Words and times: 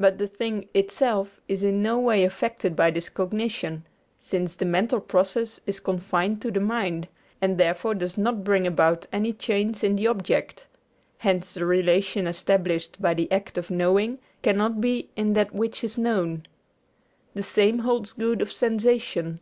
But 0.00 0.18
the 0.18 0.26
thing 0.26 0.68
itself 0.74 1.40
is 1.46 1.62
in 1.62 1.80
no 1.80 1.96
way 2.00 2.24
affected 2.24 2.74
by 2.74 2.90
this 2.90 3.08
cognition, 3.08 3.86
since 4.20 4.56
the 4.56 4.64
mental 4.64 5.00
process 5.00 5.60
is 5.64 5.78
confined 5.78 6.42
to 6.42 6.50
the 6.50 6.58
mind, 6.58 7.06
and 7.40 7.56
therefore 7.56 7.94
does 7.94 8.18
not 8.18 8.42
bring 8.42 8.66
about 8.66 9.06
any 9.12 9.32
change 9.32 9.84
in 9.84 9.94
the 9.94 10.08
object. 10.08 10.66
Hence 11.18 11.54
the 11.54 11.66
relation 11.66 12.26
established 12.26 13.00
by 13.00 13.14
the 13.14 13.30
act 13.30 13.56
of 13.56 13.70
knowing 13.70 14.18
cannot 14.42 14.80
be 14.80 15.10
in 15.14 15.34
that 15.34 15.54
which 15.54 15.84
is 15.84 15.96
known. 15.96 16.46
The 17.34 17.44
same 17.44 17.78
holds 17.78 18.12
good 18.12 18.42
of 18.42 18.50
sensation. 18.50 19.38